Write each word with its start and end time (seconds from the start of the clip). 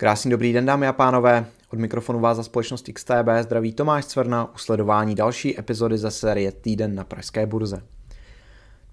Krásný 0.00 0.30
dobrý 0.30 0.52
den, 0.52 0.66
dámy 0.66 0.86
a 0.86 0.92
pánové. 0.92 1.46
Od 1.72 1.78
mikrofonu 1.78 2.20
vás 2.20 2.36
za 2.36 2.42
společnost 2.42 2.90
XTB 2.92 3.28
zdraví 3.40 3.72
Tomáš 3.72 4.04
Cvrna 4.04 4.54
u 4.54 4.58
sledování 4.58 5.14
další 5.14 5.58
epizody 5.58 5.98
ze 5.98 6.10
série 6.10 6.52
Týden 6.52 6.94
na 6.94 7.04
Pražské 7.04 7.46
burze. 7.46 7.82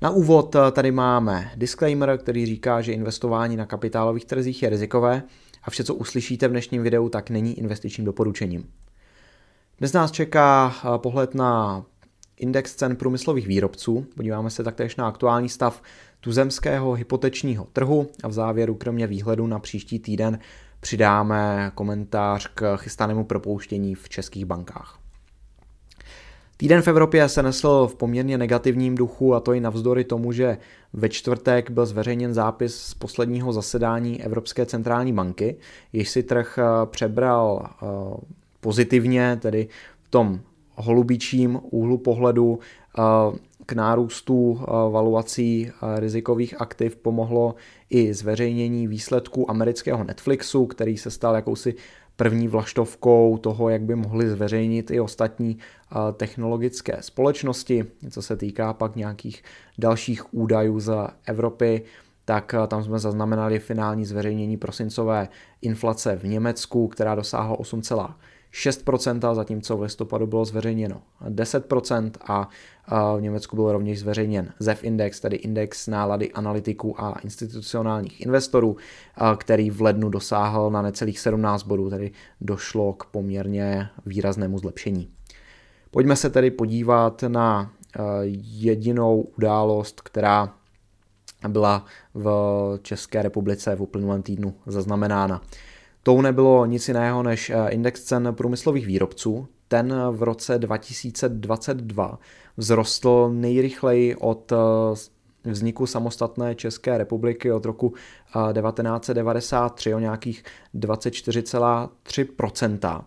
Na 0.02 0.10
úvod 0.10 0.56
tady 0.72 0.92
máme 0.92 1.52
disclaimer, 1.56 2.18
který 2.18 2.46
říká, 2.46 2.82
že 2.82 2.94
investování 2.94 3.58
na 3.58 3.66
kapitálových 3.66 4.26
trzích 4.26 4.64
je 4.64 4.70
rizikové 4.70 5.24
a 5.64 5.70
vše, 5.70 5.84
co 5.84 5.96
uslyšíte 5.96 6.48
v 6.48 6.52
dnešním 6.52 6.84
videu, 6.84 7.10
tak 7.10 7.30
není 7.30 7.60
investičním 7.60 8.06
doporučením. 8.06 8.70
Dnes 9.80 9.94
nás 9.94 10.12
čeká 10.12 10.76
pohled 10.98 11.36
na 11.36 11.84
index 12.38 12.76
cen 12.76 12.96
průmyslových 12.96 13.48
výrobců. 13.48 14.06
Podíváme 14.16 14.50
se 14.50 14.64
taktéž 14.64 14.96
na 14.96 15.08
aktuální 15.08 15.50
stav 15.50 15.82
tuzemského 16.20 16.94
hypotečního 16.94 17.68
trhu 17.74 18.08
a 18.24 18.28
v 18.28 18.34
závěru 18.34 18.76
kromě 18.76 19.08
výhledu 19.08 19.48
na 19.48 19.60
příští 19.60 20.00
týden 20.00 20.40
přidáme 20.80 21.72
komentář 21.76 22.48
k 22.56 22.78
chystanému 22.78 23.24
propouštění 23.24 23.96
v 23.96 24.10
českých 24.10 24.46
bankách. 24.46 25.00
Týden 26.58 26.82
v 26.82 26.88
Evropě 26.88 27.30
se 27.30 27.44
nesl 27.44 27.88
v 27.88 27.96
poměrně 27.96 28.38
negativním 28.38 28.96
duchu 28.96 29.36
a 29.36 29.40
to 29.40 29.54
i 29.54 29.60
navzdory 29.60 30.04
tomu, 30.04 30.32
že 30.32 30.58
ve 30.94 31.10
čtvrtek 31.10 31.70
byl 31.70 31.86
zveřejněn 31.86 32.34
zápis 32.34 32.76
z 32.76 32.94
posledního 32.94 33.54
zasedání 33.54 34.24
Evropské 34.24 34.66
centrální 34.66 35.14
banky, 35.14 35.56
jež 35.94 36.10
si 36.10 36.24
trh 36.24 36.60
eh, 36.62 36.86
přebral 36.86 37.70
eh, 37.70 37.86
pozitivně, 38.60 39.38
tedy 39.42 39.68
v 40.04 40.10
tom 40.10 40.40
holubičím 40.76 41.60
úhlu 41.64 41.98
pohledu 41.98 42.60
eh, 43.00 43.02
k 43.68 43.74
nárůstu 43.74 44.62
valuací 44.92 45.72
rizikových 45.96 46.62
aktiv 46.62 46.96
pomohlo 46.96 47.56
i 47.90 48.14
zveřejnění 48.14 48.88
výsledků 48.88 49.52
amerického 49.52 50.04
Netflixu, 50.04 50.66
který 50.66 50.98
se 50.98 51.12
stal 51.12 51.36
jakousi 51.36 51.76
první 52.16 52.48
vlaštovkou 52.48 53.38
toho, 53.38 53.70
jak 53.70 53.82
by 53.82 53.96
mohli 53.96 54.30
zveřejnit 54.30 54.92
i 54.92 55.00
ostatní 55.00 55.58
technologické 56.14 56.98
společnosti. 57.02 57.86
Co 58.10 58.22
se 58.22 58.38
týká 58.38 58.74
pak 58.74 58.96
nějakých 58.96 59.44
dalších 59.78 60.34
údajů 60.34 60.80
z 60.80 60.94
Evropy, 61.26 61.82
tak 62.26 62.56
tam 62.68 62.84
jsme 62.84 63.00
zaznamenali 63.00 63.60
finální 63.60 64.06
zveřejnění 64.06 64.58
prosincové 64.58 65.28
inflace 65.62 66.16
v 66.16 66.24
Německu, 66.24 66.88
která 66.88 67.16
dosáhla 67.16 67.60
6%, 68.54 69.36
zatímco 69.36 69.78
v 69.78 69.82
listopadu 69.82 70.28
bylo 70.28 70.46
zveřejněno 70.46 71.02
10% 71.30 72.12
a 72.28 72.50
v 73.18 73.22
Německu 73.22 73.56
byl 73.56 73.72
rovněž 73.72 74.00
zveřejněn 74.00 74.54
ZEF 74.60 74.84
Index, 74.84 75.20
tedy 75.20 75.36
index 75.36 75.88
nálady 75.88 76.32
analytiků 76.32 77.02
a 77.02 77.20
institucionálních 77.20 78.22
investorů, 78.22 78.78
který 79.38 79.70
v 79.70 79.82
lednu 79.82 80.10
dosáhl 80.10 80.70
na 80.70 80.82
necelých 80.82 81.20
17 81.20 81.64
bodů, 81.64 81.90
tedy 81.90 82.12
došlo 82.42 82.94
k 82.94 83.06
poměrně 83.06 83.90
výraznému 84.06 84.60
zlepšení. 84.60 85.10
Pojďme 85.92 86.16
se 86.16 86.30
tedy 86.30 86.52
podívat 86.52 87.24
na 87.28 87.72
jedinou 88.42 89.22
událost, 89.38 90.02
která 90.02 90.54
byla 91.48 91.86
v 92.14 92.80
České 92.82 93.22
republice 93.22 93.76
v 93.76 93.82
uplynulém 93.82 94.22
týdnu 94.22 94.54
zaznamenána. 94.66 95.42
Tou 96.08 96.22
nebylo 96.22 96.66
nic 96.66 96.88
jiného 96.88 97.24
než 97.24 97.50
eh, 97.50 97.70
index 97.70 98.04
cen 98.04 98.34
průmyslových 98.38 98.88
výrobců. 98.88 99.48
Ten 99.68 99.94
v 100.12 100.24
roce 100.24 100.60
2022 100.60 102.20
vzrostl 102.58 103.30
nejrychleji 103.34 104.16
od 104.16 104.52
eh, 104.52 104.56
vzniku 105.44 105.86
samostatné 105.86 106.56
České 106.56 106.98
republiky 106.98 107.52
od 107.52 107.66
roku 107.66 107.94
1993 108.54 109.92
eh, 109.92 109.96
o 109.96 110.00
nějakých 110.00 110.44
24,3%. 110.76 113.02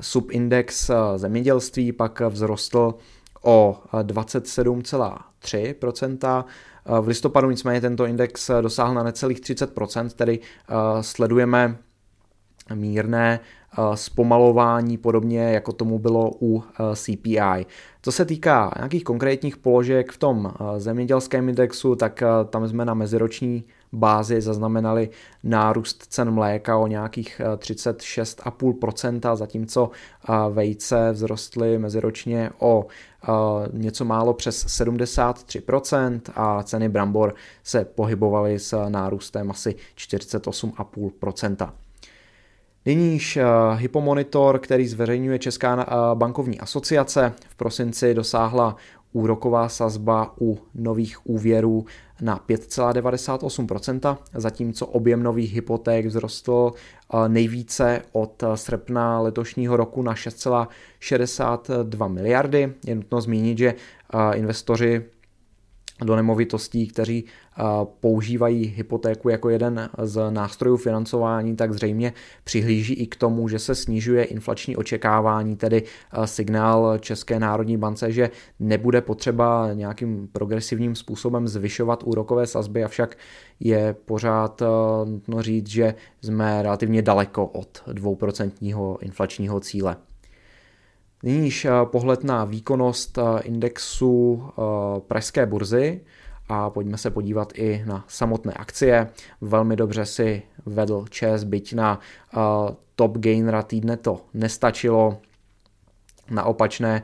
Subindex 0.00 0.90
zemědělství 1.16 1.92
pak 1.92 2.22
vzrostl 2.30 2.94
o 3.42 3.78
27,3%. 3.92 6.44
V 7.00 7.08
listopadu 7.08 7.50
nicméně 7.50 7.80
tento 7.80 8.06
index 8.06 8.50
dosáhl 8.60 8.94
na 8.94 9.02
necelých 9.02 9.40
30%, 9.40 10.08
tedy 10.08 10.40
sledujeme 11.00 11.78
mírné 12.74 13.40
eh, 13.40 13.96
zpomalování, 13.96 14.98
podobně 14.98 15.40
jako 15.40 15.72
tomu 15.72 15.98
bylo 15.98 16.30
u 16.40 16.62
eh, 16.62 16.96
CPI. 16.96 17.66
Co 18.02 18.12
se 18.12 18.24
týká 18.24 18.72
nějakých 18.76 19.04
konkrétních 19.04 19.56
položek 19.56 20.12
v 20.12 20.18
tom 20.18 20.52
eh, 20.54 20.80
zemědělském 20.80 21.48
indexu, 21.48 21.96
tak 21.96 22.22
tam 22.50 22.68
jsme 22.68 22.84
na 22.84 22.94
meziroční 22.94 23.64
bázi 23.92 24.40
zaznamenali 24.40 25.10
nárůst 25.42 26.06
cen 26.08 26.30
mléka 26.30 26.76
o 26.76 26.86
nějakých 26.86 27.40
36,5%, 27.56 29.36
zatímco 29.36 29.90
vejce 30.50 31.12
vzrostly 31.12 31.78
meziročně 31.78 32.50
o 32.58 32.86
něco 33.72 34.04
málo 34.04 34.34
přes 34.34 34.66
73% 34.66 36.20
a 36.34 36.62
ceny 36.62 36.88
brambor 36.88 37.34
se 37.62 37.84
pohybovaly 37.84 38.58
s 38.58 38.88
nárůstem 38.88 39.50
asi 39.50 39.74
48,5%. 39.96 41.83
Nyníž 42.86 43.36
uh, 43.36 43.42
Hypomonitor, 43.80 44.58
který 44.58 44.88
zveřejňuje 44.88 45.38
Česká 45.38 45.74
uh, 45.74 46.18
bankovní 46.18 46.60
asociace, 46.60 47.32
v 47.48 47.54
prosinci 47.54 48.14
dosáhla 48.14 48.76
úroková 49.12 49.68
sazba 49.68 50.34
u 50.40 50.58
nových 50.74 51.26
úvěrů 51.26 51.84
na 52.20 52.40
5,98%, 52.48 54.16
zatímco 54.34 54.86
objem 54.86 55.22
nových 55.22 55.54
hypoték 55.54 56.06
vzrostl 56.06 56.72
uh, 57.12 57.28
nejvíce 57.28 58.02
od 58.12 58.44
srpna 58.54 59.20
letošního 59.20 59.76
roku 59.76 60.02
na 60.02 60.14
6,62 60.14 62.08
miliardy. 62.08 62.72
Je 62.86 62.94
nutno 62.94 63.20
zmínit, 63.20 63.58
že 63.58 63.74
investoři 64.34 65.04
do 66.04 66.16
nemovitostí, 66.16 66.86
kteří 66.86 67.24
používají 68.00 68.64
hypotéku 68.64 69.28
jako 69.28 69.50
jeden 69.50 69.90
z 70.02 70.30
nástrojů 70.30 70.76
financování, 70.76 71.56
tak 71.56 71.72
zřejmě 71.72 72.12
přihlíží 72.44 72.94
i 72.94 73.06
k 73.06 73.16
tomu, 73.16 73.48
že 73.48 73.58
se 73.58 73.74
snižuje 73.74 74.24
inflační 74.24 74.76
očekávání, 74.76 75.56
tedy 75.56 75.82
signál 76.24 76.98
České 76.98 77.38
národní 77.38 77.76
bance, 77.76 78.12
že 78.12 78.30
nebude 78.60 79.00
potřeba 79.00 79.72
nějakým 79.72 80.28
progresivním 80.32 80.94
způsobem 80.94 81.48
zvyšovat 81.48 82.02
úrokové 82.02 82.46
sazby, 82.46 82.84
avšak 82.84 83.16
je 83.60 83.96
pořád 84.04 84.62
nutno 85.04 85.42
říct, 85.42 85.66
že 85.66 85.94
jsme 86.22 86.62
relativně 86.62 87.02
daleko 87.02 87.46
od 87.46 87.82
2% 87.86 88.96
inflačního 89.00 89.60
cíle. 89.60 89.96
Nyníž 91.24 91.66
pohled 91.84 92.24
na 92.24 92.44
výkonnost 92.44 93.18
indexu 93.42 94.42
Pražské 95.08 95.46
burzy 95.46 96.00
a 96.48 96.70
pojďme 96.70 96.98
se 96.98 97.10
podívat 97.10 97.52
i 97.54 97.84
na 97.86 98.04
samotné 98.08 98.52
akcie. 98.52 99.08
Velmi 99.40 99.76
dobře 99.76 100.06
si 100.06 100.42
vedl 100.66 101.04
ČES, 101.10 101.44
byť 101.44 101.74
na 101.74 102.00
top 102.96 103.18
gainera 103.18 103.62
týdne 103.62 103.96
to 103.96 104.20
nestačilo. 104.34 105.18
Na 106.30 106.44
opačné 106.44 107.02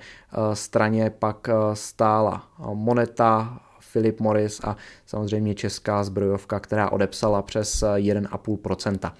straně 0.55 1.11
pak 1.11 1.49
stála 1.75 2.45
Moneta, 2.75 3.61
Philip 3.93 4.21
Morris 4.21 4.61
a 4.65 4.77
samozřejmě 5.07 5.55
česká 5.55 6.05
zbrojovka, 6.05 6.61
která 6.61 6.91
odepsala 6.91 7.43
přes 7.43 7.85
1,5%. 7.97 9.13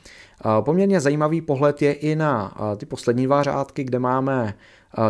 Poměrně 0.61 1.01
zajímavý 1.01 1.41
pohled 1.41 1.83
je 1.83 1.93
i 1.93 2.17
na 2.17 2.55
ty 2.77 2.87
poslední 2.87 3.27
dva 3.27 3.43
řádky, 3.43 3.85
kde 3.85 3.99
máme 3.99 4.55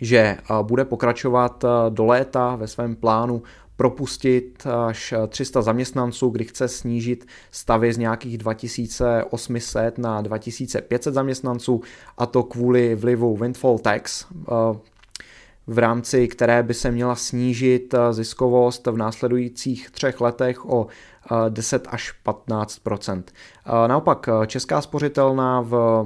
že 0.00 0.36
bude 0.62 0.84
pokračovat 0.84 1.64
do 1.88 2.06
léta 2.06 2.56
ve 2.56 2.66
svém 2.66 2.96
plánu 2.96 3.42
propustit 3.80 4.66
až 4.86 5.14
300 5.28 5.62
zaměstnanců, 5.62 6.28
kdy 6.28 6.44
chce 6.44 6.68
snížit 6.68 7.26
stavy 7.50 7.92
z 7.92 7.98
nějakých 7.98 8.38
2800 8.38 9.98
na 9.98 10.20
2500 10.20 11.14
zaměstnanců 11.14 11.80
a 12.18 12.26
to 12.26 12.42
kvůli 12.42 12.94
vlivu 12.94 13.36
windfall 13.36 13.78
tax, 13.78 14.26
eh, 14.32 14.78
v 15.66 15.78
rámci 15.78 16.28
které 16.28 16.62
by 16.62 16.74
se 16.74 16.90
měla 16.90 17.14
snížit 17.14 17.94
eh, 17.94 18.12
ziskovost 18.12 18.86
v 18.86 18.96
následujících 18.96 19.90
třech 19.90 20.20
letech 20.20 20.66
o 20.66 20.86
10 21.48 21.86
eh, 21.86 21.90
až 21.90 22.14
15% 22.24 23.22
Naopak 23.86 24.28
Česká 24.46 24.80
spořitelná 24.80 25.60
v 25.60 26.04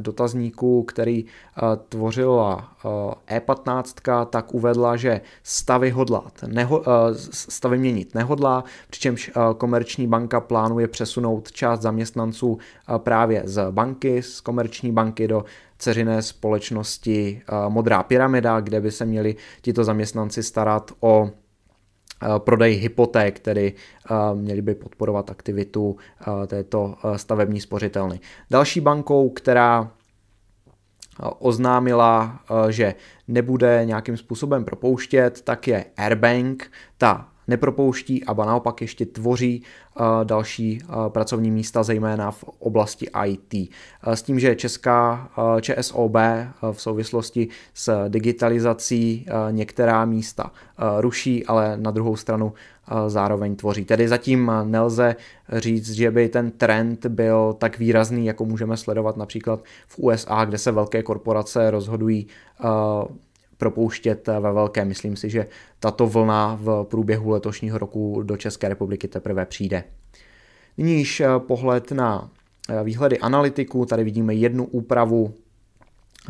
dotazníku, 0.00 0.82
který 0.82 1.24
eh, 1.24 1.60
tvořila 1.88 2.68
E15, 3.28 3.82
eh, 4.08 4.22
e 4.22 4.26
tak 4.26 4.54
uvedla, 4.54 4.96
že 4.96 5.20
stavy 5.42 5.90
hodlat, 5.90 6.32
neho, 6.46 6.82
eh, 6.82 7.14
stavy 7.30 7.78
měnit 7.78 8.14
nehodlá, 8.14 8.64
přičemž 8.90 9.30
komerční 9.58 10.06
banka 10.06 10.40
plánuje 10.40 10.88
přesunout 10.88 11.52
část 11.52 11.80
zaměstnanců 11.80 12.58
právě 12.98 13.42
z 13.44 13.70
banky, 13.70 14.22
z 14.22 14.40
komerční 14.40 14.92
banky 14.92 15.28
do 15.28 15.44
ceřiné 15.78 16.22
společnosti 16.22 17.42
Modrá 17.68 18.02
pyramida, 18.02 18.60
kde 18.60 18.80
by 18.80 18.90
se 18.90 19.04
měli 19.04 19.36
tito 19.62 19.84
zaměstnanci 19.84 20.42
starat 20.42 20.92
o 21.00 21.30
prodej 22.38 22.74
hypoték, 22.74 23.38
tedy 23.38 23.72
eh, 24.10 24.14
měli 24.34 24.62
by 24.62 24.74
podporovat 24.74 25.30
aktivitu 25.30 25.96
eh, 26.20 26.46
této 26.46 26.94
stavební 27.16 27.60
spořitelny. 27.60 28.20
Další 28.50 28.80
bankou, 28.80 29.30
která 29.30 29.90
oznámila, 31.38 32.40
že 32.70 32.94
nebude 33.28 33.82
nějakým 33.84 34.16
způsobem 34.16 34.64
propouštět, 34.64 35.40
tak 35.40 35.68
je 35.68 35.84
Airbank. 35.96 36.70
Ta 36.98 37.28
nepropouští 37.50 38.24
a 38.24 38.32
naopak 38.34 38.80
ještě 38.80 39.06
tvoří 39.06 39.62
uh, 40.00 40.06
další 40.24 40.80
uh, 40.82 41.08
pracovní 41.08 41.50
místa, 41.50 41.82
zejména 41.82 42.30
v 42.30 42.44
oblasti 42.44 43.06
IT. 43.26 43.54
Uh, 43.54 44.12
s 44.12 44.22
tím, 44.22 44.40
že 44.40 44.56
česká 44.56 45.30
ČSOB 45.60 46.16
v 46.72 46.82
souvislosti 46.82 47.48
s 47.74 48.08
digitalizací 48.08 49.26
některá 49.50 50.04
místa 50.04 50.52
ruší, 50.98 51.46
ale 51.46 51.76
na 51.76 51.90
druhou 51.90 52.16
stranu 52.16 52.52
zároveň 53.06 53.56
tvoří. 53.56 53.84
Tedy 53.84 54.08
zatím 54.08 54.52
nelze 54.64 55.16
říct, 55.52 55.90
že 55.90 56.10
by 56.10 56.28
ten 56.28 56.50
trend 56.50 57.06
byl 57.06 57.52
tak 57.58 57.78
výrazný, 57.78 58.26
jako 58.26 58.44
můžeme 58.44 58.76
sledovat 58.76 59.16
například 59.16 59.60
v 59.86 59.98
USA, 59.98 60.44
kde 60.44 60.58
se 60.58 60.72
velké 60.72 61.02
korporace 61.02 61.70
rozhodují 61.70 62.26
propouštět 63.60 64.26
ve 64.26 64.52
velké. 64.52 64.84
Myslím 64.84 65.16
si, 65.16 65.30
že 65.30 65.46
tato 65.80 66.06
vlna 66.06 66.58
v 66.60 66.86
průběhu 66.90 67.30
letošního 67.30 67.78
roku 67.78 68.22
do 68.22 68.36
České 68.36 68.68
republiky 68.68 69.08
teprve 69.08 69.46
přijde. 69.46 69.84
Nyní 70.78 71.04
eh, 71.20 71.26
pohled 71.38 71.92
na 71.92 72.30
eh, 72.68 72.84
výhledy 72.84 73.18
analytiků. 73.18 73.86
Tady 73.86 74.04
vidíme 74.04 74.34
jednu 74.34 74.64
úpravu 74.64 75.34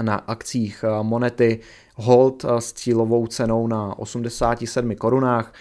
na 0.02 0.14
akcích 0.14 0.84
eh, 0.84 1.02
monety 1.02 1.58
Hold 1.94 2.44
s 2.58 2.72
cílovou 2.72 3.26
cenou 3.26 3.66
na 3.66 3.98
87 3.98 4.94
korunách. 4.94 5.52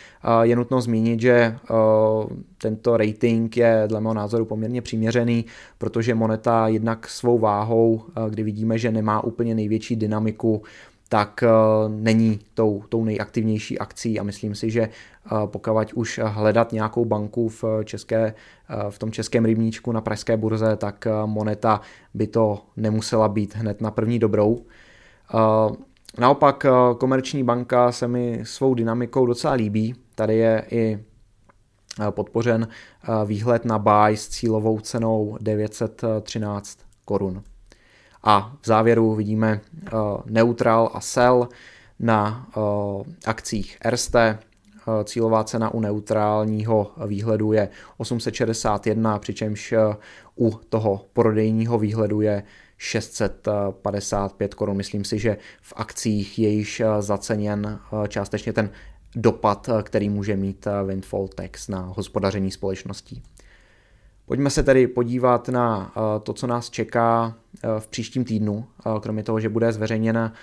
Je 0.42 0.56
nutno 0.56 0.82
zmínit, 0.82 1.20
že 1.20 1.58
tento 2.58 2.98
rating 2.98 3.58
je 3.58 3.84
dle 3.88 4.02
mého 4.02 4.14
názoru 4.14 4.46
poměrně 4.46 4.82
přiměřený, 4.82 5.46
protože 5.78 6.16
moneta 6.16 6.68
jednak 6.68 7.08
svou 7.08 7.40
váhou, 7.40 8.02
kdy 8.30 8.44
vidíme, 8.44 8.78
že 8.78 8.92
nemá 8.92 9.24
úplně 9.24 9.56
největší 9.56 9.96
dynamiku 9.96 10.64
tak 11.10 11.44
eh, 11.44 11.50
není 11.88 12.40
tou, 12.54 12.84
tou 12.90 13.06
nejaktivnější 13.06 13.80
akcí 13.80 14.20
a 14.20 14.24
myslím 14.24 14.56
si, 14.56 14.72
že 14.72 14.82
eh, 14.82 14.90
pokud 15.46 15.94
už 15.94 16.20
hledat 16.24 16.72
nějakou 16.72 17.06
banku 17.06 17.50
v, 17.50 17.64
české, 17.84 18.34
eh, 18.70 18.76
v 18.90 19.00
tom 19.00 19.12
českém 19.12 19.46
rybníčku 19.46 19.92
na 19.92 20.02
pražské 20.02 20.38
burze, 20.38 20.76
tak 20.76 21.08
Moneta 21.26 21.82
by 22.14 22.28
to 22.28 22.62
nemusela 22.78 23.28
být 23.28 23.56
hned 23.56 23.82
na 23.82 23.92
první 23.92 24.20
dobrou. 24.20 24.66
Naopak 26.18 26.66
komerční 26.98 27.44
banka 27.44 27.92
se 27.92 28.08
mi 28.08 28.40
svou 28.44 28.74
dynamikou 28.74 29.26
docela 29.26 29.54
líbí. 29.54 29.96
Tady 30.16 30.38
je 30.38 30.66
i 30.72 31.00
podpořen 32.10 32.68
výhled 33.26 33.66
na 33.66 33.80
buy 33.80 34.18
s 34.18 34.28
cílovou 34.28 34.80
cenou 34.80 35.38
913 35.42 36.80
korun. 37.06 37.44
A 38.24 38.56
v 38.62 38.66
závěru 38.66 39.16
vidíme 39.16 39.62
uh, 39.94 40.00
neutral 40.26 40.92
a 40.94 41.02
sell 41.02 41.50
na 42.00 42.48
uh, 42.58 43.04
akcích 43.26 43.78
RST. 43.90 44.16
Uh, 44.16 45.04
cílová 45.04 45.44
cena 45.44 45.74
u 45.74 45.80
neutrálního 45.80 46.92
výhledu 47.08 47.54
je 47.54 47.70
861, 47.98 49.20
přičemž 49.20 49.74
u 50.40 50.60
toho 50.70 51.06
prodejního 51.14 51.80
výhledu 51.80 52.22
je 52.22 52.44
655 52.78 54.54
korun. 54.54 54.78
Myslím 54.78 55.04
si, 55.04 55.20
že 55.20 55.38
v 55.62 55.74
akcích 55.76 56.40
je 56.40 56.50
již 56.50 56.82
zaceněn 57.00 57.80
částečně 58.08 58.54
ten 58.54 58.70
dopad, 59.16 59.70
který 59.84 60.10
může 60.10 60.36
mít 60.36 60.68
windfall 60.86 61.28
tax 61.28 61.68
na 61.68 61.80
hospodaření 61.82 62.52
společností. 62.52 63.24
Pojďme 64.30 64.50
se 64.50 64.64
tedy 64.64 64.88
podívat 64.88 65.50
na 65.50 65.92
eh, 65.96 66.20
to, 66.20 66.34
co 66.34 66.48
nás 66.48 66.70
čeká 66.70 67.34
eh, 67.64 67.68
v 67.80 67.88
příštím 67.88 68.26
týdnu, 68.26 68.66
eh, 68.80 69.00
kromě 69.00 69.24
toho, 69.24 69.40
že 69.40 69.50
bude 69.50 69.72
zveřejněna 69.72 70.34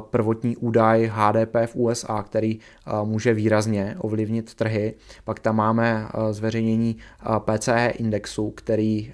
prvotní 0.00 0.56
údaj 0.56 1.10
HDP 1.14 1.54
v 1.66 1.76
USA, 1.76 2.22
který 2.22 2.58
může 3.04 3.34
výrazně 3.34 3.96
ovlivnit 3.98 4.54
trhy. 4.54 4.94
Pak 5.24 5.40
tam 5.40 5.56
máme 5.56 6.08
zveřejnění 6.30 6.96
PCE 7.38 7.92
indexu, 7.98 8.50
který, 8.50 9.12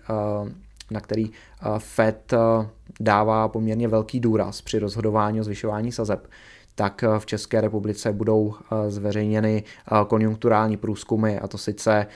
na 0.91 1.01
který 1.01 1.31
Fed 1.79 2.35
dává 3.01 3.49
poměrně 3.49 3.89
velký 3.89 4.21
důraz 4.21 4.63
při 4.63 4.79
rozhodování 4.79 5.41
o 5.41 5.45
zvyšování 5.45 5.93
sazeb 5.93 6.27
tak 6.75 7.05
v 7.19 7.27
České 7.27 7.61
republice 7.61 8.13
budou 8.13 8.55
zveřejněny 8.89 9.63
konjunkturální 10.07 10.77
průzkumy, 10.77 11.39
a 11.39 11.49
to 11.49 11.59
sice 11.59 12.07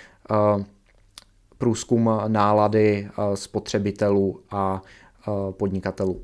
průzkum 1.58 2.10
nálady 2.28 3.08
eh, 3.08 3.36
spotřebitelů 3.36 4.40
a 4.50 4.82
eh, 4.82 5.30
podnikatelů. 5.50 6.20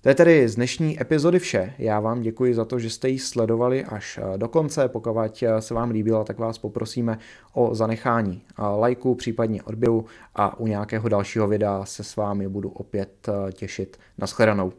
To 0.00 0.08
je 0.08 0.14
tedy 0.14 0.48
z 0.48 0.54
dnešní 0.54 1.00
epizody 1.00 1.38
vše. 1.38 1.72
Já 1.78 2.00
vám 2.00 2.20
děkuji 2.20 2.54
za 2.54 2.64
to, 2.64 2.78
že 2.78 2.90
jste 2.90 3.08
ji 3.08 3.18
sledovali 3.18 3.84
až 3.84 4.18
eh, 4.22 4.38
do 4.38 4.48
konce. 4.48 4.88
Pokud 4.88 5.16
se 5.58 5.74
vám 5.74 5.90
líbila, 5.90 6.24
tak 6.24 6.38
vás 6.38 6.58
poprosíme 6.58 7.18
o 7.52 7.74
zanechání 7.74 8.42
lajku, 8.58 9.14
případně 9.14 9.62
odběru 9.62 10.04
a 10.34 10.60
u 10.60 10.66
nějakého 10.66 11.08
dalšího 11.08 11.48
videa 11.48 11.84
se 11.84 12.04
s 12.04 12.16
vámi 12.16 12.48
budu 12.48 12.68
opět 12.68 13.28
těšit. 13.52 13.96
Naschledanou. 14.18 14.72